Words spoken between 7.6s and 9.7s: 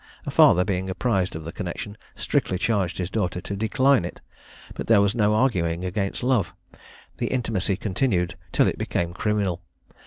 continued till it became criminal.